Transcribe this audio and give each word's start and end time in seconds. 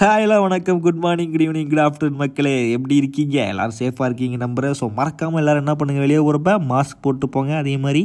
ஹாய்லாம் 0.00 0.42
வணக்கம். 0.44 0.80
Good 0.82 0.98
morning 1.04 1.30
good 1.30 1.42
evening 1.44 1.70
good 1.70 1.80
afternoon 1.84 2.18
மக்களே. 2.20 2.52
எப்படி 2.74 2.94
இருக்கீங்க? 3.00 3.36
எல்லோரும் 3.52 3.76
சேஃபாக 3.78 4.06
இருக்கீங்க 4.08 4.36
நம்புகிறேன் 4.42 4.76
ஸோ 4.80 4.86
மறக்காமல் 4.98 5.40
எல்லோரும் 5.40 5.62
என்ன 5.64 5.72
பண்ணுங்கள் 5.78 6.04
வெளியே 6.04 6.20
போகிறப்ப 6.26 6.52
மாஸ்க் 6.72 7.00
போட்டு 7.04 7.26
போங்க. 7.36 7.52
அதே 7.62 7.74
மாதிரி 7.84 8.02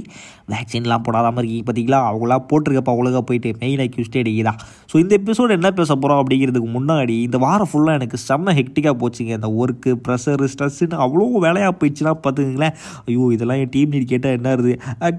வேக்சின்லாம் 0.54 1.04
போடாதாமல் 1.08 1.40
இருக்கீங்க. 1.42 1.66
பார்த்தீங்களா 1.68 2.00
அவங்களா 2.12 2.38
போட்டிருக்கப்ப 2.52 2.92
அவ்வளோக்கா 2.94 3.22
போயிட்டு 3.32 3.50
மெயின் 3.60 3.84
அக்யூஸ்டே 3.86 4.24
அடிக்குதா 4.24 4.54
ஸோ 4.94 4.96
இந்த 5.04 5.14
எபிசோடு 5.22 5.56
என்ன 5.58 5.72
பேச 5.80 5.90
போகிறோம் 5.98 6.22
அப்படிங்கிறதுக்கு 6.22 6.72
முன்னாடி 6.78 7.18
இந்த 7.28 7.40
வாரம் 7.46 7.70
ஃபுல்லாக 7.74 8.00
எனக்கு 8.00 8.20
செம்ம 8.26 8.56
ஹெக்டிக்காக 8.60 8.96
போச்சுங்க. 9.04 9.32
இந்த 9.40 9.52
ஒர்க்கு 9.66 9.94
ப்ரெஷர் 10.08 10.46
ஸ்ட்ரெஸ்ஸுன்னு 10.56 10.98
அவ்வளோ 11.08 11.28
வேலையாக 11.46 11.76
போயிடுச்சுன்னா 11.84 12.16
பார்த்துக்கங்களேன் 12.26 12.76
ஐயோ 13.08 13.30
இதெல்லாம் 13.38 13.62
என் 13.66 13.74
டீம் 13.78 13.94
லீட் 13.98 14.10
கேட்டால் 14.14 14.36
என்ன 14.40 14.56
இருது 14.58 14.74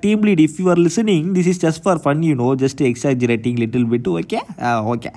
team 0.07 0.27
lead 0.31 0.45
if 0.49 0.59
you 0.63 0.69
are 0.75 0.83
listening 0.89 1.31
this 1.39 1.53
is 1.55 1.63
just 1.69 1.85
for 1.87 2.03
fun 2.07 2.27
you 2.31 2.35
know 2.45 2.51
just 2.65 2.85
exaggerating 2.93 3.63
little 3.65 3.89
bit 3.95 4.13
okay 4.17 4.43
okay 4.97 5.13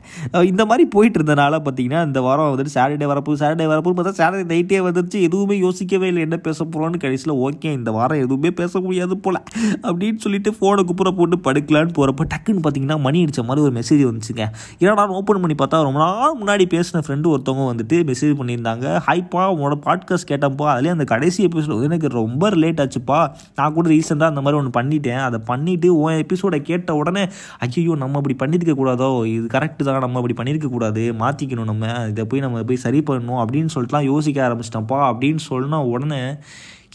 இந்த 0.54 0.62
மாதிரி 0.72 0.88
போயிட்டு 0.98 1.26
இருந்தனால 1.48 1.66
பார்த்தீங்கன்னா 1.68 2.02
இந்த 2.10 2.20
வாரம் 2.28 2.50
வந்துட்டு 2.54 2.74
சாட்டர்டே 2.76 3.08
வரப்போகுது. 3.12 3.40
சாட்டர்டே 3.42 3.68
வரப்போகுது 3.72 3.98
பார்த்தா 4.00 4.16
சாட்டர்டே 4.22 4.46
நைட்டே 4.54 4.80
வந்துருச்சு. 4.88 5.18
எதுவுமே 5.28 5.56
யோசிக்கவே 5.66 6.08
இல்லை 6.12 6.22
என்ன 6.28 6.38
பேச 6.48 6.66
போகிறோன்னு 6.66 7.00
கடைசியில் 7.04 7.36
ஓகே 7.48 7.70
இந்த 7.80 7.92
வாரம் 7.98 8.22
எதுவுமே 8.26 8.52
பேச 8.60 8.80
முடியாது 8.86 9.18
போல் 9.26 9.40
அப்படின்னு 9.88 10.20
சொல்லிட்டு 10.26 10.52
ஃபோனை 10.58 10.84
குப்புற 10.90 11.12
போட்டு 11.20 11.38
படுக்கலான்னு 11.48 11.96
போகிறப்ப 11.98 12.28
டக்குன்னு 12.34 12.64
பார்த்தீங்கன்னா 12.66 12.98
மணி 13.08 13.22
அடித்த 13.24 13.44
மாதிரி 13.50 13.66
ஒரு 13.68 13.74
மெசேஜ் 13.80 14.04
வந்துச்சுங்க. 14.10 14.44
ஏன்னா 14.82 14.94
நான் 15.00 15.16
ஓப்பன் 15.20 15.42
பண்ணி 15.44 15.58
பார்த்தா 15.62 15.84
ரொம்ப 15.88 16.00
நாள் 16.04 16.38
முன்னாடி 16.42 16.66
பேசின 16.76 17.02
ஃப்ரெண்டு 17.06 17.32
ஒருத்தவங்க 17.34 17.66
வந்துட்டு 17.72 17.98
மெசேஜ் 18.12 18.34
பண்ணியிருந்தாங்க. 18.40 18.86
ஹைப்பா 19.08 19.44
உன்னோட 19.56 19.78
பாட்காஸ்ட் 19.88 20.30
கேட்டப்போ 20.32 20.66
அதுலேயே 20.74 20.96
அந்த 20.98 21.08
கடைசி 21.14 21.40
எபிசோட் 21.48 21.84
எனக்கு 21.90 22.08
ரொம்ப 22.22 22.50
ரிலேட் 22.56 22.82
ஆச்சுப்பா. 22.84 23.20
நான் 23.60 23.76
கூட 23.78 23.88
ரீசெண்டாக 23.94 24.32
அந்த 24.34 24.42
மாதிரி 24.46 24.60
ஒன்று 24.62 24.74
பண்ணிட்டேன். 24.80 25.22
அதை 25.28 25.40
பண்ணிவிட்டு 25.52 25.90
உன் 26.02 26.20
எபிசோடை 26.24 26.60
கேட்ட 26.72 26.96
உடனே 27.02 27.24
ஐயோ 27.66 27.96
நம்ம 28.04 28.22
அப்படி 28.22 28.36
பண்ணியிருக்க 28.42 28.74
கூடாதோ 28.82 29.08
இது 29.36 29.46
கரெக்டு 29.56 29.84
தான். 29.88 30.00
நம்ம 30.06 30.20
அப்படி 30.22 30.36
பண்ணியிருக்க 30.40 30.70
கூடாது 30.76 31.04
மாற்றிக்கணும் 31.38 31.64
நம்ம. 31.64 32.06
இதை 32.10 32.26
போய் 32.26 32.40
நம்ம 32.40 32.64
போய் 32.64 32.76
சரி 32.76 33.04
பண்ணணும் 33.08 33.46
அப்படின்னு 33.46 33.68
சொல்லிட்டுலாம் 33.76 34.04
யோசிக்க 34.04 34.48
ஆரம்பிச்சிட்டோம்ப்பா 34.48 35.16
அப்படின்னு 35.16 35.38
சொன்ன 35.38 35.84
உடனே 35.84 36.36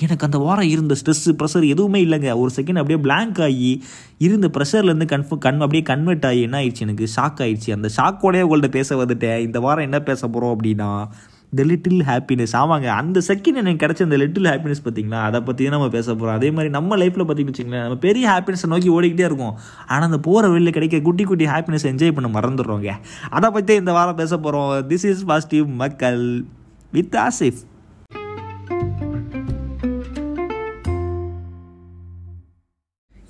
எனக்கு 0.00 0.24
அந்த 0.24 0.38
வாரம் 0.38 0.68
இருந்த 0.68 0.94
ஸ்ட்ரெஸ்ஸு 1.04 1.34
ப்ரெஷர் 1.42 1.68
எதுவுமே 1.68 2.04
இல்லைங்க. 2.04 2.36
ஒரு 2.36 2.50
செகண்ட் 2.56 2.78
அப்படியே 2.78 2.98
பிளாங்க் 2.98 3.40
ஆகி 3.40 3.84
இருந்த 4.18 4.50
ப்ரெஷர்லேருந்து 4.58 5.06
கன்ஃபர்ம் 5.06 5.38
கண் 5.38 5.54
அப்படியே 5.54 5.82
கன்வெர்ட் 5.82 6.26
ஆகி 6.26 6.40
என்ன 6.40 6.58
ஆயிடுச்சு 6.58 6.80
எனக்கு? 6.80 7.04
ஷாக் 7.16 7.40
ஆயிடுச்சு. 7.40 7.72
அந்த 7.72 7.88
ஷாக்கோடய 7.96 8.48
உங்கள்கிட்ட 8.48 8.68
பேச 8.68 9.04
வந்துட்டேன். 9.04 9.38
இந்த 9.38 9.60
வாரம் 9.60 9.82
என்ன 9.82 10.00
பேச 10.00 10.28
போகிறோம் 10.28 10.62
அப்படின்னா 10.62 11.06
த 11.58 11.64
லிட்டில் 11.70 12.02
ஹாப்பினஸ் 12.10 12.54
ஆமாங்க 12.60 12.88
அந்த 13.00 13.18
செகண்ட் 13.28 13.58
எனக்கு 13.62 13.80
கிடைச்ச 13.82 14.02
அந்த 14.06 14.18
லிட்டில் 14.22 14.48
ஹாப்பினஸ் 14.50 14.82
பார்த்தீங்களா? 14.84 15.18
அதை 15.28 15.38
பற்றி 15.48 15.62
தான் 15.64 15.74
நம்ம 15.76 15.88
பேச 15.96 16.06
போகிறோம் 16.12 16.36
அதே 16.38 16.48
மாதிரி 16.56 16.70
நம்ம 16.76 16.96
லைஃப்பில் 17.02 17.24
பார்த்தீங்கன்னு 17.28 17.54
வச்சுங்களேன் 17.54 17.84
நம்ம 17.86 17.98
பெரிய 18.06 18.24
ஹாப்பினஸை 18.34 18.68
நோக்கி 18.72 18.88
ஓடிக்கிட்டே 18.96 19.26
இருக்கும். 19.30 19.54
ஆனால் 19.92 20.06
அந்த 20.08 20.20
போகிற 20.28 20.50
வெளியில் 20.54 20.76
கிடைக்க 20.76 21.00
குட்டி 21.08 21.26
குட்டி 21.30 21.48
ஹாப்பினஸ் 21.54 21.84
என்ஜாய் 21.92 22.14
பண்ண 22.18 22.30
மறந்துடுறோங்க. 22.38 22.94
அதை 23.38 23.50
பற்றி 23.56 23.74
இந்த 23.82 23.94
வாரம் 23.98 24.20
பேச 24.22 24.38
போகிறோம் 24.46 24.72
திஸ் 24.92 25.06
இஸ் 25.12 25.24
பாசிட்டிவ் 25.32 25.66
மக்கள் 25.82 26.22
வித் 26.96 27.18
ஆசிஃப் 27.26 27.60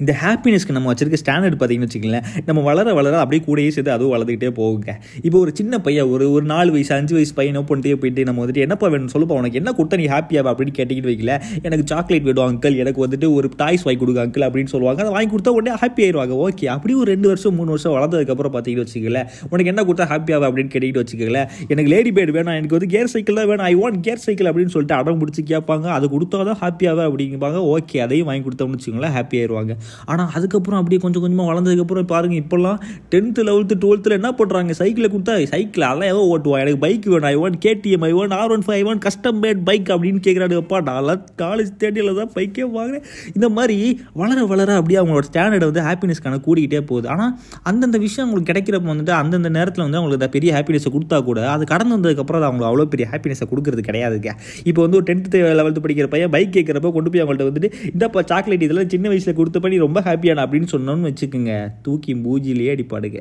இந்த 0.02 0.12
ஹாப்பினஸ்க்கு 0.22 0.74
நம்ம 0.76 0.88
வச்சிருக்க 0.92 1.18
ஸ்டாண்டர்ட் 1.22 1.56
பார்த்தீங்கன்னு 1.58 1.88
வச்சுக்கோங்களேன் 1.88 2.26
நம்ம 2.46 2.60
வளர 2.68 2.92
வளர 2.98 3.18
அப்படியே 3.24 3.42
கூடயே 3.48 3.70
சேர்த்து 3.74 3.92
அதுவும் 3.96 4.12
வளர்ந்துக்கிட்டே 4.14 4.50
போகுங்க. 4.60 4.90
இப்போ 5.26 5.36
ஒரு 5.44 5.52
சின்ன 5.58 5.78
பையன் 5.86 6.08
ஒரு 6.14 6.24
ஒரு 6.36 6.44
நாலு 6.52 6.70
வயசு 6.74 6.92
அஞ்சு 6.96 7.14
வயசு 7.16 7.32
பையன் 7.38 7.52
என்ன 7.54 7.62
பண்ணிட்டே 7.68 7.96
போயிட்டு 8.02 8.22
நம்ம 8.28 8.40
வந்துட்டு 8.42 8.62
என்னப்பா 8.66 8.86
வேணும் 8.94 9.12
சொல்லுப்பா 9.14 9.36
உனக்கு 9.40 9.58
என்ன 9.60 9.70
கொடுத்தா 9.78 9.98
நீ 10.00 10.06
ஹாப்பியாக 10.14 10.50
அப்படின்னு 10.52 10.74
கேட்டிக்கிட்டு 10.78 11.10
வைக்கல. 11.10 11.34
எனக்கு 11.66 11.84
சாக்லேட் 11.92 12.26
வேணும் 12.28 12.46
அங்கிள் 12.48 12.78
எனக்கு 12.84 13.00
வந்துட்டு 13.04 13.28
ஒரு 13.36 13.50
டாய்ஸ் 13.62 13.84
வாங்கி 13.86 14.00
கொடுங்க 14.02 14.20
அங்கிள் 14.26 14.46
அப்படின்னு 14.48 14.72
சொல்லுவாங்க. 14.74 15.00
அதை 15.04 15.12
வாங்கி 15.16 15.30
கொடுத்தா 15.34 15.54
உடனே 15.58 15.74
ஹாப்பி 15.82 16.02
ஆயிடுவாங்க 16.06 16.36
ஓகே 16.46 16.68
அப்படி 16.74 16.94
ஒரு 17.02 17.08
ரெண்டு 17.14 17.30
வருஷம் 17.32 17.56
மூணு 17.60 17.72
வருஷம் 17.74 17.94
வளர்ந்ததுக்கப்புறம் 17.96 18.54
பார்த்தீங்கன்னு 18.56 18.86
வச்சுக்கல 18.86 19.22
உனக்கு 19.52 19.72
என்ன 19.74 19.84
கொடுத்தா 19.90 20.08
ஹாப்பியாக 20.14 20.48
அப்படின்னு 20.50 20.72
கேட்டிக்கிட்டு 20.74 21.04
வச்சுக்கல 21.04 21.42
எனக்கு 21.72 21.92
லேடி 21.94 22.12
பேர்டு 22.18 22.36
வேணும் 22.38 22.54
எனக்கு 22.58 22.76
வந்து 22.78 22.90
கேர் 22.96 23.12
சைக்கிள் 23.14 23.40
தான் 23.40 23.48
வேணும் 23.52 23.66
ஐ 23.70 23.72
வாண்ட் 23.82 24.02
கேர் 24.08 24.24
சைக்கிள் 24.26 24.50
அப்படின்னு 24.52 24.74
சொல்லிட்டு 24.76 24.98
அடம் 25.00 25.22
பிடிச்சி 25.22 25.44
கேட்பாங்க. 25.52 25.88
அது 25.98 26.08
கொடுத்தா 26.16 26.44
தான் 26.50 26.60
ஹாப்பியாக 26.64 27.08
அப்படிங்கிறாங்க 27.10 27.62
ஓகே 27.76 28.02
அதையும் 28.06 28.28
வாங்கி 28.30 28.46
கொடுத்தோம்னு 28.48 28.76
வச்சுக்கோங்களேன் 28.78 29.16
ஹாப்பி 29.18 29.38
ஆயிடுவாங்க 29.42 29.74
ஆனால் 30.06 30.30
அதுக்கப்புறம் 30.36 30.78
அப்படியே 30.80 31.00
கொஞ்சம் 31.04 31.24
கொஞ்சமாக 31.24 31.48
வளர்ந்ததுக்கப்புறம் 31.50 32.08
பாருங்கள் 32.12 32.40
இப்போல்லாம் 32.42 32.78
டென்த்து 33.14 33.46
லெவல்த்து 33.48 33.76
டுவெல்த்தில் 33.84 34.16
என்ன 34.18 34.30
பண்ணுறாங்க 34.40 34.76
சைக்கிளை 34.80 35.10
கொடுத்தா 35.14 35.34
சைக்கிள் 35.54 35.86
அதெல்லாம் 35.88 36.10
ஏதோ 36.12 36.22
ஓட்டுவான் 36.32 36.62
எனக்கு 36.64 36.80
பைக் 36.86 37.08
வேணும். 37.12 37.28
I 37.32 37.34
want 37.46 37.56
KTM 37.66 38.06
I 38.08 38.12
want 38.22 38.34
R 38.40 38.52
one 38.56 38.64
five 38.68 38.90
one 38.92 39.02
custom 39.06 39.40
made 39.44 39.62
bike 39.70 39.88
அப்படின்னு 39.96 40.22
கேட்குறாங்கப்பா 40.26 40.80
நான் 40.90 41.24
காலேஜ் 41.42 41.72
தேர்ட்டியில் 41.82 42.18
தான் 42.20 42.32
பைக்கே 42.36 42.66
வாங்குறேன். 42.78 43.04
இந்த 43.34 43.48
மாதிரி 43.58 43.78
வளர 44.20 44.38
வளர 44.52 44.70
அப்படியே 44.80 45.00
அவங்களோட 45.02 45.26
ஸ்டாண்டர்ட் 45.30 45.66
வந்து 45.70 45.84
ஹாப்பினஸ்க்கான 45.88 46.40
கூடிக்கிட்டே 46.46 46.82
போகுது. 46.90 47.08
ஆனால் 47.14 47.32
அந்தந்த 47.70 47.98
விஷயம் 48.06 48.24
அவங்களுக்கு 48.26 48.50
கிடைக்கிறப்ப 48.52 48.90
வந்துட்டு 48.92 49.14
அந்தந்த 49.20 49.50
நேரத்தில் 49.58 49.84
வந்து 49.84 49.98
அவங்களுக்கு 50.00 50.28
பெரிய 50.36 50.50
ஹாப்பினஸை 50.56 50.90
கொடுத்தா 50.96 51.18
கூட 51.28 51.40
அது 51.54 51.64
கடந்து 51.72 51.94
வந்ததுக்கப்புறம் 51.96 52.40
அது 52.40 52.48
அவங்களுக்கு 52.48 52.70
அவ்வளோ 52.70 52.88
பெரிய 52.94 53.06
ஹாப்பினஸை 53.12 53.46
கொடுக்குறது 53.52 53.82
கிடையாதுங்க. 53.88 54.30
இப்போ 54.70 54.80
வந்து 54.84 54.98
ஒரு 55.00 55.06
டென்த்து 55.10 55.40
லெவல்த்து 55.60 55.84
படிக்கிற 55.86 56.08
பையன் 56.14 56.32
பைக் 56.36 56.54
கேட்குறப்ப 56.56 56.92
கொண்டு 56.96 57.10
போய் 57.12 57.22
அவங்கள்ட்ட 57.24 57.48
வந்துட்டு 57.50 57.70
இந்தப்பா 57.94 58.22
சாக்லேட் 58.32 58.64
இதெல்லாம் 58.66 58.90
சின்ன 58.94 59.08
வயசில் 59.12 59.36
கொடுத்த 59.40 59.58
பண்ணி 59.64 59.81
ரொம்ப 59.84 60.00
ஹாப்பியான 60.08 60.44
அப்படின்னு 60.46 60.72
சொன்னோன்னு 60.74 61.10
வச்சுக்கோங்க. 61.10 61.54
தூக்கி 61.82 62.14
மூஞ்சிலேயே 62.24 62.74
அடிப்பாடுங்க. 62.76 63.20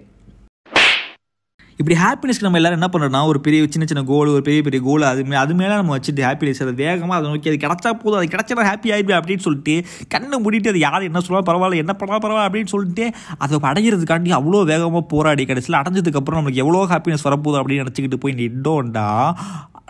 இப்படி 1.80 1.96
ஹாப்பினஸ்க்கு 2.02 2.46
நம்ம 2.46 2.58
எல்லாரும் 2.60 2.78
என்ன 2.80 2.88
பண்ணுறோம்னா 2.94 3.20
ஒரு 3.30 3.40
பெரிய 3.46 3.68
சின்ன 3.74 3.86
சின்ன 3.90 4.02
கோல் 4.10 4.32
ஒரு 4.34 4.44
பெரிய 4.48 4.62
பெரிய 4.66 4.80
கோல் 4.88 5.04
அது 5.10 5.22
அது 5.44 5.54
மேலே 5.54 5.72
நம்ம 5.74 5.94
வச்சுட்டு 5.98 6.22
ஹாப்பினஸ் 6.26 6.62
அதை 6.66 6.74
வேகமாக 6.82 7.16
அதை 7.20 7.30
நோக்கி 7.32 7.50
அது 7.52 7.58
கிடச்சா 7.64 7.92
போதும் 8.02 8.20
அது 8.20 8.28
கிடச்சா 8.34 8.66
ஹாப்பி 8.70 8.92
ஆகிடுவேன் 8.96 9.20
அப்படின்னு 9.20 9.46
சொல்லிட்டு 9.46 9.76
கண்ணை 10.08 10.38
மூடிட்டு 10.44 10.72
அது 10.74 10.80
யார் 10.80 11.08
என்ன 11.08 11.22
சொல்லலாம் 11.28 11.48
பரவாயில்ல 11.50 11.82
என்ன 11.84 11.94
பண்ணலாம் 11.94 12.24
பரவாயில்ல 12.26 12.50
அப்படின்னு 12.50 12.74
சொல்லிட்டு 12.74 13.06
அதை 13.38 13.60
அடைகிறதுக்காண்டி 13.72 14.34
அவ்வளோ 14.40 14.62
வேகமாக 14.64 15.04
போராடி 15.14 15.46
கடைசியில் 15.46 15.80
அடைஞ்சதுக்கப்புறம் 15.82 16.40
நம்மளுக்கு 16.40 16.64
எவ்வளோ 16.66 16.86
ஹாப்பினஸ் 16.94 17.28
வரப்போகுது 17.30 17.62
அப்படின்னு 17.62 17.86
நினச்சிக்கிட்டு 17.86 18.22
போய் 18.26 18.40
நின்றோண்டா 18.42 19.08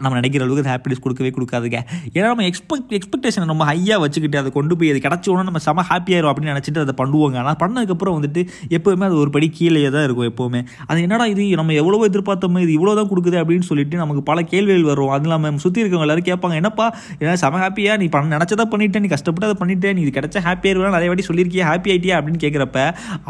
நம்ம 0.03 0.13
நினைக்கிற 0.19 0.41
அளவுக்கு 0.45 0.63
அது 0.66 0.72
ஹாப்பினஸ் 0.73 1.01
கொடுக்கவே 1.06 1.31
கொடுக்காதுங்க. 1.38 1.79
ஏன்னா 2.16 2.28
நம்ம 2.31 2.45
எக்ஸ்பெக்ட் 2.50 2.94
எக்ஸ்பெக்டேஷன் 2.97 3.50
நம்ம 3.51 3.66
ஹையாக 3.72 4.00
வச்சுக்கிட்டு 4.03 4.39
அதை 4.41 4.51
கொண்டு 4.57 4.78
போய் 4.79 4.91
அது 4.94 5.01
கிடச்சோன்னா 5.07 5.45
நம்ம 5.50 5.62
செம 5.67 5.85
ஹாப்பியாயிரும் 5.91 6.31
அப்படின்னு 6.31 6.53
நினச்சிட்டு 6.53 6.84
அதை 6.85 6.95
பண்ணுவாங்க. 7.01 7.38
ஆனால் 7.44 7.59
பண்ணதுக்கப்புறம் 7.63 8.17
வந்துட்டு 8.17 8.44
எப்போவுமே 8.78 9.07
அது 9.09 9.17
ஒரு 9.23 9.34
படி 9.38 9.50
கீழே 9.59 9.84
தான் 9.97 10.06
இருக்கும் 10.07 10.29
எப்போவுமே. 10.31 10.61
அது 10.90 11.00
என்னடா 11.07 11.28
இது? 11.34 11.45
நம்ம 11.61 11.73
எவ்வளோ 11.81 12.01
எதிர்பார்த்தோமோ 12.11 12.61
இது 12.66 12.73
இவ்வளோ 12.78 12.95
தான் 13.00 13.09
கொடுக்குது 13.11 13.40
அப்படின்னு 13.44 13.67
சொல்லிட்டு 13.72 14.01
நமக்கு 14.03 14.23
பல 14.31 14.41
கேள்விகள் 14.53 14.88
வரும். 14.91 15.11
அது 15.16 15.25
இல்லாமல் 15.28 15.61
சுற்றி 15.66 15.81
இருக்கவங்க 15.84 16.07
எல்லாரும் 16.07 16.28
கேட்பாங்க 16.29 16.56
என்னப்பா 16.61 16.88
ஏன்னா 17.22 17.35
செம 17.44 17.59
ஹாப்பியாக 17.63 17.97
நீ 18.01 18.07
பண்ண 18.16 18.38
நினச்சதை 18.38 18.66
பண்ணிட்டேன் 18.73 19.03
நீ 19.06 19.09
கஷ்டப்பட்டு 19.16 19.50
அதை 19.50 19.57
பண்ணிட்டேன் 19.63 19.95
நீ 19.97 20.03
இது 20.07 20.13
ஹாப்பியாக 20.17 20.45
ஹாப்பியாக 20.47 20.95
நிறைய 20.97 21.09
வாட்டி 21.11 21.25
சொல்லியிருக்கியா 21.29 21.66
ஹாப்பி 21.72 21.90
ஆகிட்டியா 21.94 22.16
அப்படின்னு 22.19 22.41
கேட்குறப்ப 22.44 22.79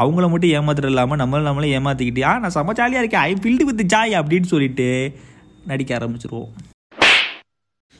அவங்கள 0.02 0.26
மட்டும் 0.34 0.52
ஏமாத்துறது 0.58 0.92
இல்லாமல் 0.94 1.20
நம்மளை 1.22 1.44
நம்மளே 1.50 1.70
ஏமாற்றிக்கிட்டியா 1.80 2.32
நான் 2.44 2.54
செம 2.56 2.74
ஜாலியாக 2.80 3.04
இருக்கேன். 3.04 3.26
ஐ 3.30 3.34
ஃபில்டு 3.44 3.68
வித் 3.70 3.84
ஜாய் 3.94 4.14
அப்படின்னு 4.22 4.50
சொல்லிட்டு 4.54 4.88
நடிக்க 5.66 5.98
ஆரம்பிச்சிருவோம். 5.98 6.52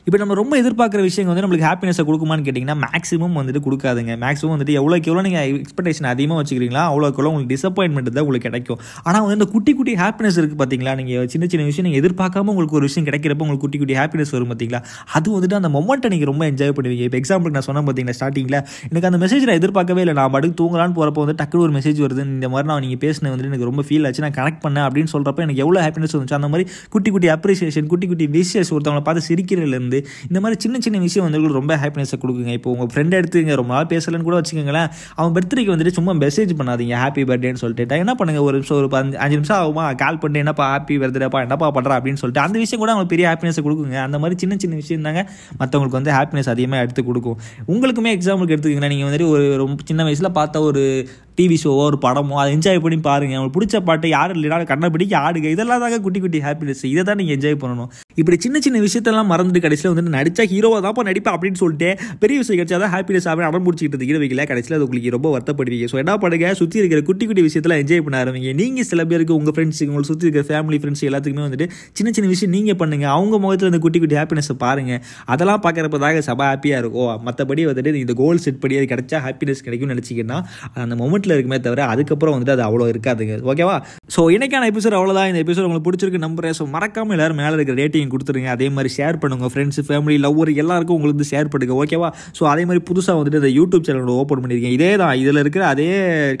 இப்போ 0.06 0.18
நம்ம 0.20 0.34
ரொம்ப 0.38 0.54
எதிர்பார்க்குற 0.60 1.00
விஷயம் 1.08 1.28
வந்து 1.30 1.42
நம்மளுக்கு 1.44 1.66
ஹாப்பினஸை 1.68 2.02
கொடுக்குமான்னு 2.06 2.44
கேட்டிங்கன்னா 2.46 2.74
மேக்ஸிமம் 2.84 3.36
வந்துட்டு 3.40 3.60
கொடுக்காதுங்க. 3.66 4.12
மேக்ஸிமம் 4.22 4.54
வந்துட்டு 4.54 4.74
எவ்வளோக்கு 4.78 5.08
எவ்வளோ 5.10 5.22
நீங்கள் 5.26 5.44
எக்ஸ்பெக்டேஷன் 5.58 6.08
அதிகமாக 6.12 6.38
வச்சுக்கிறீங்களா 6.40 6.82
அவ்வளோக்கு 6.92 7.18
எவ்வளோ 7.18 7.30
உங்களுக்கு 7.32 7.52
டிசப்பாயின்மெண்ட் 7.54 8.10
தான் 8.16 8.22
உங்களுக்கு 8.24 8.46
கிடைக்கும். 8.48 8.78
ஆனால் 9.08 9.22
வந்து 9.24 9.36
இந்த 9.38 9.46
குட்டி 9.52 9.72
குட்டி 9.80 9.92
ஹாப்பினஸ் 10.00 10.38
இருக்குது 10.40 10.60
பார்த்தீங்களா 10.62 10.94
நீங்கள் 11.00 11.28
சின்ன 11.34 11.48
சின்ன 11.52 11.66
விஷயம் 11.68 11.86
நீங்கள் 11.88 12.02
எதிர்பார்க்காம 12.02 12.50
உங்களுக்கு 12.54 12.76
ஒரு 12.78 12.88
விஷயம் 12.88 13.06
கிடைக்கிறப்ப 13.10 13.44
உங்களுக்கு 13.46 13.64
குட்டி 13.66 13.80
குட்டி 13.82 13.96
ஹாப்பினஸ் 14.00 14.32
வரும் 14.36 14.50
பார்த்தீங்களா 14.52 14.80
அது 15.18 15.28
வந்துட்டு 15.36 15.56
அந்த 15.60 15.70
மொமெண்ட்டை 15.76 16.10
நீங்கள் 16.14 16.30
ரொம்ப 16.32 16.42
என்ஜாய் 16.52 16.74
பண்ணுவீங்க. 16.78 17.06
இப்போ 17.10 17.18
எக்ஸாம்பிளுக்கு 17.22 17.58
நான் 17.58 17.66
சொன்னேன் 17.68 17.86
பார்த்தீங்களா 17.90 18.16
ஸ்டார்டிங்கில் 18.20 18.58
எனக்கு 18.90 19.08
அந்த 19.10 19.20
மெசேஜ் 19.24 19.46
நான் 19.50 19.60
எதிர்பார்க்கவே 19.62 20.04
இல்லை. 20.06 20.16
நான் 20.20 20.34
படுக்கு 20.38 20.58
தூங்கலான்னு 20.62 20.96
போகிறப்ப 20.98 21.26
வந்து 21.26 21.36
டக்குனு 21.42 21.64
ஒரு 21.68 21.76
மெசேஜ் 21.78 22.02
வருது. 22.06 22.26
இந்த 22.40 22.50
மாதிரி 22.56 22.70
நான் 22.72 22.84
நீங்கள் 22.86 23.02
பேசினது 23.06 23.32
வந்துட்டு 23.34 23.52
எனக்கு 23.52 23.70
ரொம்ப 23.70 23.84
ஃபீல் 23.90 24.10
ஆச்சு. 24.10 24.26
நான் 24.26 24.36
கனெக்ட் 24.40 24.62
பண்ணேன் 24.66 24.86
அப்படின்னு 24.88 25.12
சொல்கிறப்ப 25.14 25.46
எனக்கு 25.48 25.64
எவ்வளோ 25.66 25.80
ஹாப்பினஸ் 25.86 26.16
வந்துச்சு? 26.18 26.38
அந்த 26.42 26.50
மாதிரி 26.54 26.66
குட்டி 26.96 27.12
குட்டி 27.16 27.30
அப்ரிசியேஷன் 27.38 27.90
குட்டி 27.94 28.08
குட்டி 28.12 28.28
விஷஸ் 28.40 28.74
ஒருத்தவங்களை 28.76 29.06
பார்த்து 29.10 29.26
சிரிக்கிறதுலேருந்து 29.30 29.90
இந்த 30.28 30.40
மாதிரி 30.40 30.60
சின்ன 30.60 30.78
சின்ன 30.80 30.98
விஷயம் 30.98 31.26
வந்து 31.30 31.52
ரொம்ப 31.60 31.76
ஹாப்பினஸை 31.76 32.18
கொடுக்குங்க. 32.22 32.52
இப்போ 32.58 32.70
உங்கள் 32.74 32.90
ஃப்ரெண்ட் 32.92 33.16
எடுத்துங்க 33.20 33.54
ரொம்ப 33.54 33.74
நாள் 33.74 33.90
பேசலன்னு 33.92 34.28
கூட 34.28 34.40
வச்சுக்கோங்களேன். 34.40 34.88
அவன் 35.14 35.32
பர்த்டேக்கு 35.36 35.72
வந்துட்டு 35.74 35.94
சும்மா 35.98 36.12
மெசேஜ் 36.12 36.52
பண்ணாதீங்க 36.58 36.96
ஹாப்பி 37.04 37.24
பர்த்டேன்னு 37.30 37.62
சொல்லிட்டு. 37.62 37.98
என்ன 38.02 38.14
பண்ணுங்க 38.14 38.42
ஒரு 38.42 38.56
நிமிஷம் 38.58 38.76
ஒரு 38.76 38.88
அஞ்சு 38.96 39.18
அஞ்சு 39.18 39.36
நிமிஷம் 39.40 39.58
ஆகுமா? 39.62 39.94
கால் 40.02 40.18
பண்ணிட்டு 40.18 40.44
என்னப்பா 40.44 40.66
ஹாப்பி 40.74 40.94
பர்த்டேப்பா 41.02 41.40
என்னப்பா 41.46 41.70
பண்ணுறா 41.76 41.96
அப்படின்னு 41.98 42.20
சொல்லிட்டு 42.22 42.44
அந்த 42.46 42.58
விஷயம் 42.58 42.82
கூட 42.82 42.92
அவங்களுக்கு 42.92 43.14
பெரிய 43.14 43.26
ஹாப்பினஸை 43.30 43.62
கொடுக்குங்க. 43.66 43.98
அந்த 44.06 44.18
மாதிரி 44.18 44.38
சின்ன 44.38 44.56
சின்ன 44.58 44.74
விஷயம் 44.74 45.02
தாங்க 45.02 45.22
மற்றவங்களுக்கு 45.60 46.00
வந்து 46.00 46.12
ஹாப்பினஸ் 46.18 46.48
அதிகமாக 46.48 46.82
எடுத்து 46.82 47.04
கொடுக்கும். 47.04 47.38
உங்களுக்குமே 47.72 48.12
எக்ஸாம்பிளுக்கு 48.16 48.56
எடுத்துக்கிங்கன்னா 48.56 48.92
நீங்கள் 48.94 49.08
வந்துட்டு 49.10 49.28
ஒரு 49.28 49.56
ரொம்ப 49.56 49.80
சின்ன 49.84 50.02
வயசில் 50.02 50.30
பார்த்த 50.32 50.62
ஒரு 50.62 51.08
டிவி 51.38 51.56
ஷோவோ 51.62 51.82
ஒரு 51.90 51.98
படமோ 52.04 52.36
அதை 52.40 52.50
என்ஜாய் 52.56 52.80
பண்ணி 52.84 52.98
பாருங்கள் 53.08 53.38
உங்களுக்கு 53.38 53.56
பிடிச்ச 53.58 53.76
பாட்டு 53.88 54.06
யாரும் 54.16 54.38
இல்லைனா 54.38 54.56
கண்ணை 54.70 54.88
பிடிக்க 54.94 55.14
ஆடுங்க 55.26 55.48
இதெல்லாம் 55.54 55.82
தாங்க 55.84 55.98
குட்டி 56.06 56.20
குட்டி 56.24 56.38
ஹாப்பினஸ் 56.46 56.82
இதை 56.92 57.02
தான் 57.08 57.18
நீங்கள் 57.20 57.36
என்ஜாய் 57.36 57.56
பண்ணணும். 57.62 57.90
இப்படி 58.20 58.36
சின்ன 58.44 58.56
சின்ன 58.64 58.80
விஷயத்தெல்லாம் 58.86 59.28
மறந்துட்டு 59.32 59.62
கடைசியில் 59.66 59.90
வந்துட்டு 59.92 60.12
நடிச்சா 60.16 60.44
ஹீரோவாக 60.52 60.80
தான்ப்பா 60.86 61.04
நடிப்பேன் 61.08 61.34
அப்படின்னு 61.36 61.58
சொல்லிட்டு 61.62 61.88
பெரிய 62.22 62.36
விஷயம் 62.42 62.58
கிடைச்சா 62.60 62.78
தான் 62.84 62.92
ஹாப்பினஸ் 62.94 63.28
ஆகவே 63.30 63.46
அடம் 63.48 63.64
பிடிச்சிட்டு 63.66 63.98
இருக்கிற 63.98 64.18
வைக்கல 64.24 64.44
கடைசியில் 64.50 64.76
அது 64.78 64.84
உங்களுக்கு 64.86 65.14
ரொம்ப 65.16 65.28
வருத்தப்படுவீங்க. 65.34 65.86
ஸோ 65.92 65.98
என்ன 66.02 66.16
பண்ணுங்க? 66.24 66.48
சுற்றி 66.60 66.78
இருக்கிற 66.82 67.00
குட்டி 67.08 67.26
குட்டி 67.30 67.44
விஷயத்தில் 67.48 67.76
என்ஜாய் 67.82 68.04
பண்ண 68.08 68.18
ஆரம்பிங்க. 68.24 68.52
நீங்கள் 68.60 68.88
சில 68.90 69.06
பேருக்கு 69.12 69.34
உங்கள் 69.38 69.56
ஃப்ரெண்ட்ஸுக்கு 69.56 69.90
உங்களுக்கு 69.92 70.12
சுற்றி 70.12 70.28
இருக்கிற 70.28 70.44
ஃபேமிலி 70.50 70.80
ஃப்ரெண்ட்ஸ் 70.82 71.04
எல்லாத்துக்குமே 71.10 71.46
வந்துட்டு 71.48 71.68
சின்ன 72.00 72.12
சின்ன 72.18 72.30
விஷயம் 72.34 72.54
நீங்கள் 72.56 72.78
பண்ணுங்க. 72.82 73.06
அவங்க 73.16 73.34
முகத்தில் 73.44 73.70
இந்த 73.72 73.82
குட்டி 73.86 74.00
குட்டி 74.04 74.18
ஹாப்பினஸை 74.20 74.56
பாருங்கள் 74.64 75.00
அதெல்லாம் 75.34 75.64
பார்க்குறப்ப 75.66 76.02
தாங்க 76.06 76.22
சபா 76.30 76.46
ஹாப்பியாக 76.52 76.82
இருக்கும். 76.84 77.12
மற்றபடி 77.28 77.64
வந்துட்டு 77.70 78.04
இந்த 78.04 78.16
கோல் 78.22 78.44
செட் 78.46 78.62
படி 78.64 78.76
அது 78.82 78.92
கிடைச்சா 78.94 79.20
ஹாப்பினஸ் 79.28 79.64
கிடைக்கும்னு 79.68 79.96
நினச்சிங்கன்னா 79.96 80.40
அந்த 80.84 80.94
மொமெண்ட் 81.02 81.21
மொமெண்ட்டில் 81.22 81.34
இருக்குமே 81.36 81.58
தவிர 81.66 81.80
அதுக்கப்புறம் 81.92 82.34
வந்துட்டு 82.34 82.54
அது 82.56 82.64
அவ்வளோ 82.68 82.86
இருக்காதுங்க. 82.92 83.34
ஓகேவா? 83.52 83.76
ஸோ 84.14 84.20
இன்றைக்கான 84.34 84.66
எபிசோட் 84.72 84.96
அவ்வளோதான் 84.98 85.28
இந்த 85.30 85.40
எபிசோட் 85.44 85.66
உங்களுக்கு 85.66 85.86
பிடிச்சிருக்கு 85.88 86.20
நம்புறேன். 86.24 86.54
ஸோ 86.58 86.64
மறக்காம 86.74 87.14
எல்லாரும் 87.16 87.38
மேலே 87.42 87.54
இருக்கிற 87.58 87.76
ரேட்டிங் 87.82 88.10
கொடுத்துருங்க. 88.14 88.50
அதே 88.56 88.68
மாதிரி 88.76 88.90
ஷேர் 88.96 89.18
பண்ணுங்க 89.22 89.48
ஃப்ரெண்ட்ஸ் 89.52 89.80
ஃபேமிலி 89.88 90.16
லவ்வர் 90.26 90.50
எல்லாருக்கும் 90.62 90.96
உங்களுக்கு 90.98 91.18
வந்து 91.18 91.30
ஷேர் 91.32 91.50
பண்ணுங்க. 91.52 91.74
ஓகேவா? 91.82 92.08
ஸோ 92.38 92.42
அதே 92.52 92.64
மாதிரி 92.70 92.82
புதுசாக 92.90 93.16
வந்துட்டு 93.20 93.40
இந்த 93.42 93.50
யூடியூப் 93.58 93.86
சேனல் 93.88 94.12
ஓப்பன் 94.22 94.42
பண்ணியிருக்கேன். 94.44 94.76
இதே 94.78 94.90
தான். 95.02 95.14
இதில் 95.22 95.42
இருக்கிற 95.44 95.64
அதே 95.72 95.88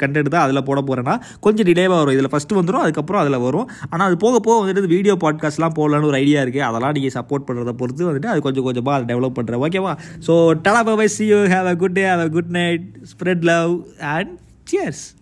கண்டென்ட் 0.02 0.32
தான் 0.36 0.44
அதில் 0.46 0.64
போட 0.70 0.80
போகிறேன்னா 0.90 1.16
கொஞ்சம் 1.46 1.68
டிலேவாக 1.70 2.00
வரும். 2.02 2.16
இதில் 2.18 2.30
ஃபஸ்ட்டு 2.34 2.58
வந்துடும் 2.60 2.84
அதுக்கப்புறம் 2.86 3.22
அதில் 3.24 3.40
வரும். 3.46 3.68
ஆனால் 3.92 4.06
அது 4.10 4.18
போக 4.26 4.40
போக 4.48 4.56
வந்துட்டு 4.62 4.92
வீடியோ 4.96 5.16
பாட்காஸ்ட்லாம் 5.26 5.76
போடலான்னு 5.80 6.10
ஒரு 6.12 6.20
ஐடியா 6.22 6.42
இருக்குது 6.46 6.66
அதெல்லாம் 6.70 6.96
நீங்கள் 6.98 7.16
சப்போர்ட் 7.18 7.46
பண்ணுறத 7.48 7.74
பொறுத்து 7.82 8.08
வந்துட்டு 8.10 8.32
அது 8.34 8.46
கொஞ்சம் 8.48 8.68
கொஞ்சமாக 8.68 8.96
அதை 8.98 9.06
டெவலப் 9.12 9.38
பண்ணுறேன் 9.40 9.62
ஓகேவா? 9.68 9.94
So 10.26 10.32
டலா 10.66 10.82
bye 10.90 11.08
see 11.16 11.24
you 11.32 11.40
have 11.54 11.68
a 11.74 11.76
good 11.82 11.96
day 11.98 12.04
have 12.10 12.24
a 12.26 12.30
good 12.36 12.52
night 12.58 12.86
spread 13.12 13.44
love 13.52 13.72
and 14.14 14.32
Cheers! 14.66 15.14